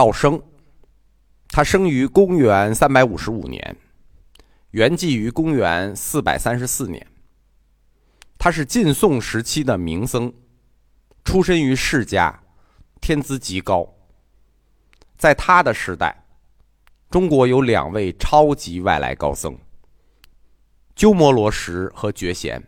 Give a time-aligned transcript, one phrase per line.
[0.00, 0.42] 道生，
[1.48, 3.76] 他生于公元三百五十五年，
[4.70, 7.06] 圆寂于公元四百三十四年。
[8.38, 10.32] 他是晋宋时期的名僧，
[11.22, 12.42] 出身于世家，
[13.02, 13.94] 天资极高。
[15.18, 16.24] 在他的时代，
[17.10, 19.58] 中国有两位超级外来高僧：
[20.96, 22.66] 鸠摩罗什和觉贤。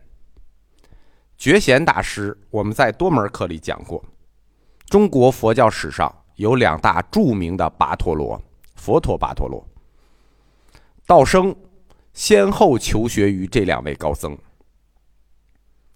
[1.35, 4.05] 觉贤大师，我们在多门课里讲过，
[4.85, 8.41] 中国佛教史上有两大著名的跋陀罗，
[8.75, 9.65] 佛陀跋陀罗。
[11.05, 11.55] 道生
[12.13, 14.37] 先后求学于这两位高僧。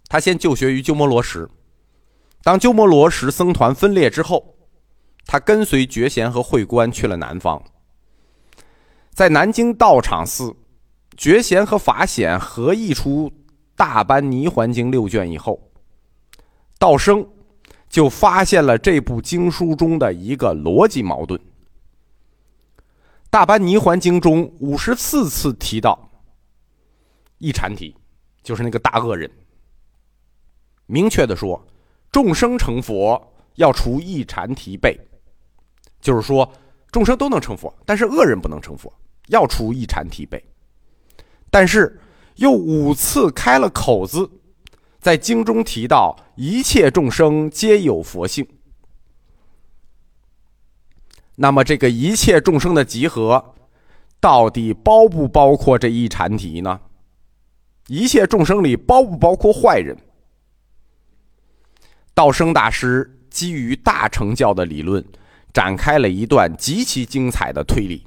[0.09, 1.49] 他先就学于鸠摩罗什，
[2.43, 4.55] 当鸠摩罗什僧团分裂之后，
[5.25, 7.61] 他跟随觉贤和慧观去了南方。
[9.11, 10.55] 在南京道场寺，
[11.17, 13.29] 觉贤和法显合译出
[13.75, 15.59] 《大般泥环经》六卷以后，
[16.77, 17.27] 道生
[17.89, 21.39] 就发现了这部经书中的一个逻辑矛盾。
[23.29, 26.09] 《大般泥环经》中五十四次提到
[27.37, 27.95] 一禅体，
[28.41, 29.29] 就是那个大恶人。
[30.85, 31.65] 明确的说，
[32.11, 34.97] 众生成佛要除一禅提背，
[35.99, 36.49] 就是说
[36.91, 38.91] 众生都能成佛，但是恶人不能成佛，
[39.27, 40.43] 要除一禅提背。
[41.51, 41.99] 但是
[42.35, 44.29] 又五次开了口子，
[45.07, 48.45] 在经中提到一切众生皆有佛性。
[51.35, 53.55] 那么这个一切众生的集合，
[54.19, 56.81] 到底包不包括这一禅题呢？
[57.87, 59.97] 一切众生里包不包括坏人？
[62.13, 65.01] 道生大师基于大乘教的理论，
[65.53, 68.05] 展开了一段极其精彩的推理。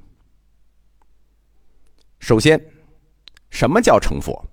[2.18, 2.62] 首先，
[3.48, 4.49] 什么叫成佛？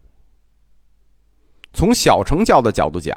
[1.78, 3.16] 从小乘教的角度讲，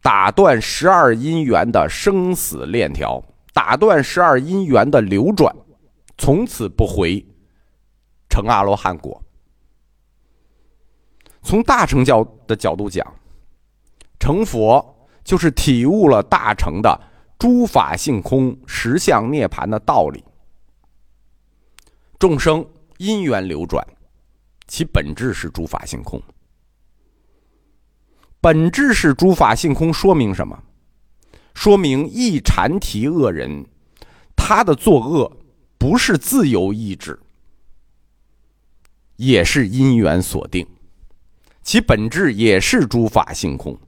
[0.00, 3.22] 打断十二因缘的生死链条，
[3.54, 5.54] 打断十二因缘的流转，
[6.18, 7.24] 从此不回，
[8.28, 9.22] 成阿罗汉果。
[11.42, 13.06] 从大乘教的角度讲，
[14.18, 14.84] 成佛。
[15.24, 17.00] 就是体悟了大乘的
[17.38, 20.24] 诸法性空、实相涅盘的道理。
[22.18, 22.66] 众生
[22.98, 23.86] 因缘流转，
[24.66, 26.20] 其本质是诸法性空。
[28.42, 30.60] 本质是诸法性空，说明什么？
[31.54, 33.64] 说明一禅提恶人，
[34.34, 35.30] 他的作恶
[35.78, 37.16] 不是自由意志，
[39.14, 40.66] 也是因缘所定，
[41.62, 43.78] 其本质也是诸法性空。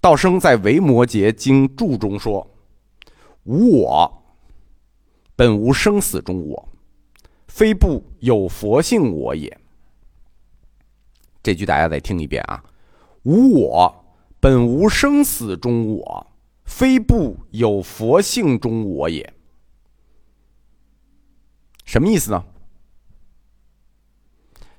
[0.00, 2.44] 道生在《维摩诘经注》中说
[3.44, 4.22] ：“无我，
[5.36, 6.68] 本无生死中我，
[7.46, 9.56] 非不有佛性我也。”
[11.42, 12.62] 这句大家再听一遍啊
[13.24, 14.04] ！“无我，
[14.40, 16.26] 本无生死中我，
[16.64, 19.34] 非不有佛性中我也。”
[21.84, 22.44] 什么意思呢？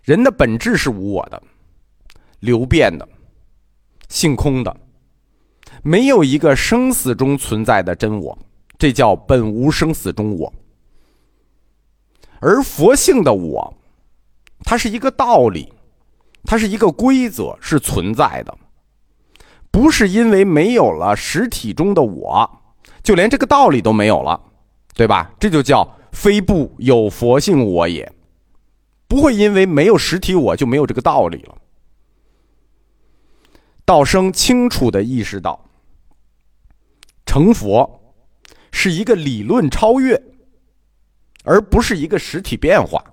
[0.04, 1.42] 人的本质是无我的，
[2.40, 3.08] 流变的，
[4.10, 4.76] 性空的。
[5.84, 8.38] 没有一个生死中存在的真我，
[8.78, 10.54] 这叫本无生死中我。
[12.40, 13.78] 而佛性的我，
[14.60, 15.72] 它是一个道理，
[16.44, 18.58] 它是一个规则，是存在的，
[19.72, 22.62] 不是因为没有了实体中的我，
[23.04, 24.42] 就连这个道理都没有了，
[24.96, 25.32] 对吧？
[25.40, 28.12] 这就叫非不有佛性我也，
[29.08, 31.56] 不会因为没有实体我就没有这个道理了。
[33.86, 35.66] 道生清楚的意识到。
[37.26, 38.16] 成佛
[38.72, 40.20] 是一个理论超越，
[41.44, 43.04] 而不是一个实体变化。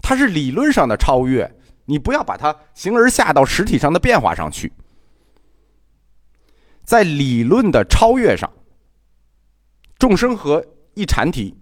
[0.00, 1.52] 它是理论上的超越，
[1.90, 4.72] 你不要把它形而下到实体上的变化上去。
[6.84, 8.48] 在理论的超越上，
[9.98, 10.64] 众生和
[10.94, 11.52] 一禅体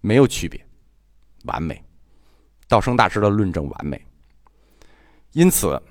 [0.00, 0.64] 没有区别，
[1.46, 1.82] 完美。
[2.68, 4.00] 道生大师的论证完美，
[5.32, 5.82] 因此，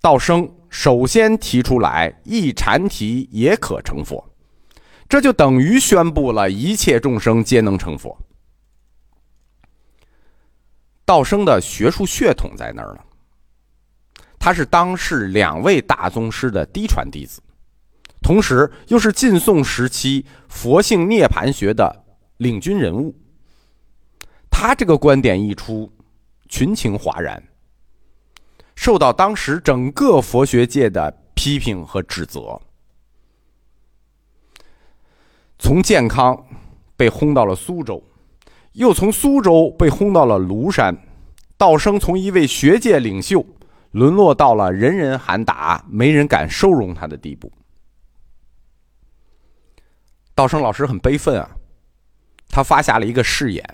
[0.00, 0.52] 道生。
[0.68, 4.28] 首先提出来，一禅提也可成佛，
[5.08, 8.18] 这就等于宣布了一切众生皆能成佛。
[11.04, 13.00] 道生的学术血统在那儿呢，
[14.38, 17.42] 他是当世两位大宗师的嫡传弟子，
[18.22, 22.04] 同时又是晋宋时期佛性涅盘学的
[22.38, 23.14] 领军人物。
[24.50, 25.92] 他这个观点一出，
[26.48, 27.42] 群情哗然。
[28.74, 32.60] 受到当时整个佛学界的批评和指责，
[35.58, 36.46] 从健康
[36.96, 38.02] 被轰到了苏州，
[38.74, 40.96] 又从苏州被轰到了庐山，
[41.56, 43.44] 道生从一位学界领袖
[43.92, 47.52] 沦落到了人人喊打、没人敢收容他的地步。
[50.34, 51.48] 道生老师很悲愤啊，
[52.48, 53.64] 他发下了一个誓言，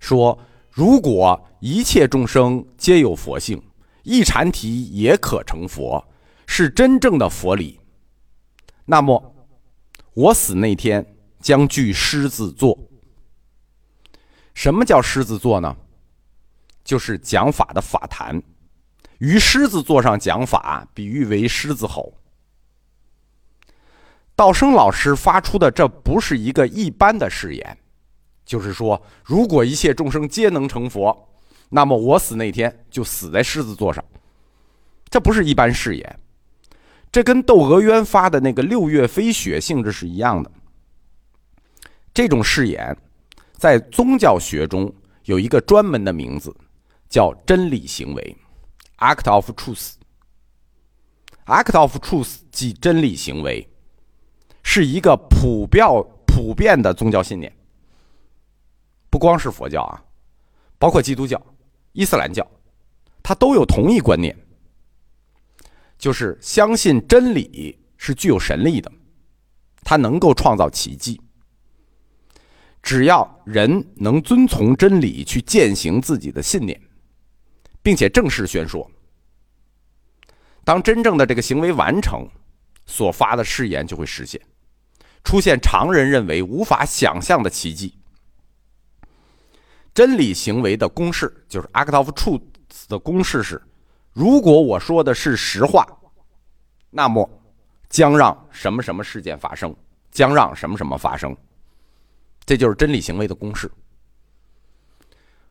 [0.00, 0.38] 说
[0.70, 3.62] 如果一切众生皆有佛性，
[4.04, 6.02] 一禅体也可成佛，
[6.46, 7.78] 是真正的佛理。
[8.86, 9.34] 那么，
[10.14, 12.78] 我死那天将具狮子座。
[14.54, 15.76] 什么叫狮子座呢？
[16.84, 18.42] 就是讲法的法坛，
[19.18, 22.12] 于狮子座上讲法，比喻为狮子吼。
[24.34, 27.78] 道生老师发出的这不是一个一般的誓言，
[28.44, 31.28] 就是说，如果一切众生皆能成佛，
[31.68, 34.04] 那么我死那天就死在狮子座上。
[35.08, 36.20] 这不是一般誓言，
[37.12, 40.50] 这跟窦娥冤发的那个六月飞雪性质是一样的。
[42.12, 42.96] 这种誓言，
[43.62, 44.92] 在宗教学中
[45.22, 46.52] 有一个专门的名字，
[47.08, 48.36] 叫真理行为
[48.98, 49.92] （act of truth）。
[51.46, 53.64] act of truth 即真理行为。
[54.64, 55.86] 是一个普遍
[56.26, 57.56] 普遍的宗教信念，
[59.08, 60.02] 不光是佛教啊，
[60.76, 61.40] 包括基督教、
[61.92, 62.44] 伊斯兰教，
[63.22, 64.36] 它都有同一观念，
[65.96, 68.90] 就是相信真理是具有神力的，
[69.84, 71.20] 它能够创造奇迹。
[72.82, 76.78] 只要人能遵从真理去践行自己的信念，
[77.80, 78.90] 并且正式宣说，
[80.64, 82.28] 当真正的这个行为完成，
[82.84, 84.40] 所发的誓言就会实现。
[85.24, 87.96] 出现常人认为无法想象的奇迹。
[89.94, 92.42] 真理行为的公式就是 act of truth
[92.88, 93.62] 的公式是：
[94.12, 95.86] 如果我说的是实话，
[96.90, 97.28] 那么
[97.88, 99.72] 将让什么什么事件发生，
[100.10, 101.36] 将让什么什么发生。
[102.44, 103.70] 这就是真理行为的公式。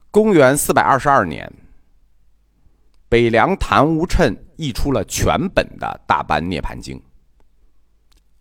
[0.09, 1.51] 公元四百二十二年，
[3.07, 6.97] 北凉昙无谶译出了全本的《大般涅盘经》。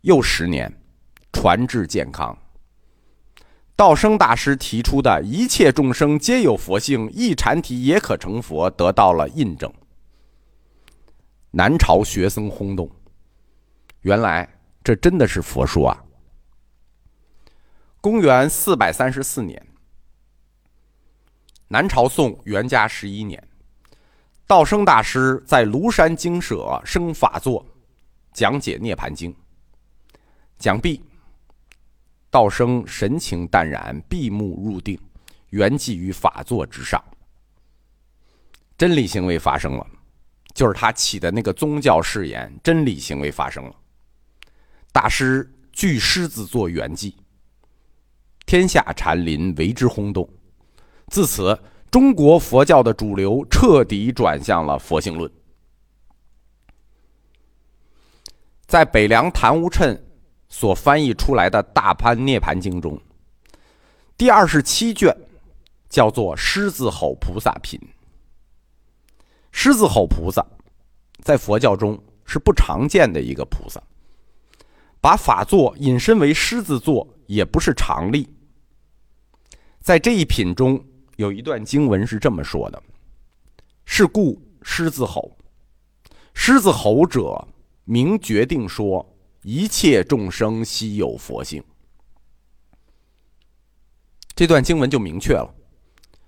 [0.01, 0.73] 又十年。
[1.33, 2.37] 传至健康。
[3.77, 9.73] 道生大师提出的一切众生皆有佛性，一禅体也可成佛，得到了印证。
[11.53, 12.91] 南朝学僧轰动，
[14.01, 14.47] 原来
[14.83, 16.05] 这真的是佛说啊！
[18.01, 19.63] 公元四百三十四年，
[21.69, 23.47] 南朝宋元嘉十一年，
[24.47, 27.63] 道生大师在庐山精舍生法座，
[28.33, 29.31] 讲解《涅盘经》，
[30.59, 31.05] 讲毕。
[32.31, 34.99] 道生神情淡然，闭目入定，
[35.51, 37.05] 圆寂于法座之上。
[38.79, 39.87] 真理行为发生了，
[40.55, 42.51] 就是他起的那个宗教誓言。
[42.63, 43.75] 真理行为发生了，
[44.91, 47.13] 大师据狮子座圆寂，
[48.47, 50.29] 天下禅林为之轰动。
[51.09, 51.59] 自此，
[51.91, 55.31] 中国佛教的主流彻底转向了佛性论。
[58.67, 59.99] 在北凉昙无谶。
[60.53, 63.01] 所翻译出来的《大般涅盘经》中，
[64.17, 65.17] 第二十七卷
[65.89, 67.79] 叫做《狮子吼菩萨品》。
[69.53, 70.45] 狮子吼菩萨
[71.23, 73.81] 在佛教中是不常见的一个菩萨，
[75.01, 78.29] 把法座引申为狮子座也不是常例。
[79.81, 80.85] 在这一品中
[81.15, 82.83] 有一段经文是这么说的
[83.87, 85.31] ：“是故狮子吼，
[86.35, 87.47] 狮子吼者，
[87.85, 89.07] 明决定说。”
[89.43, 91.65] 一切众生悉有佛性。
[94.35, 95.55] 这段经文就明确了，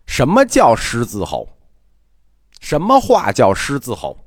[0.06, 1.46] 什么叫狮子吼？
[2.60, 4.24] 什么话叫狮子吼？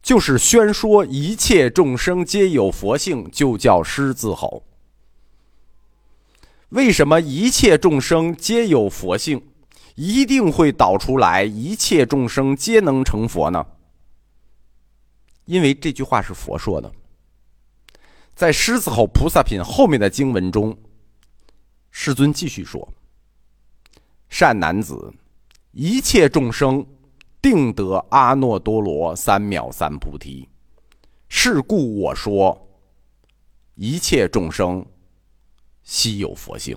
[0.00, 4.65] 就是宣说一切众生皆有佛性，就叫狮子吼。
[6.70, 9.40] 为什么一切众生皆有佛性，
[9.94, 13.64] 一定会导出来一切众生皆能成佛呢？
[15.44, 16.92] 因为这句话是佛说的。
[18.34, 20.76] 在狮子吼菩萨品后面的经文中，
[21.90, 22.92] 世尊继续说
[24.28, 25.14] ：“善男子，
[25.70, 26.84] 一切众生
[27.40, 30.48] 定得阿耨多罗三藐三菩提。
[31.28, 32.68] 是故我说，
[33.76, 34.84] 一切众生
[35.86, 36.76] 稀有佛性。”